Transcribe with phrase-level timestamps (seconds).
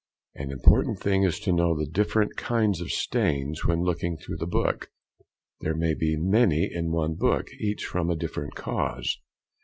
[0.33, 4.47] An important thing is to know the different kinds of stains when looking through the
[4.47, 4.89] book;
[5.59, 9.19] there may be many in one book, each from a different cause.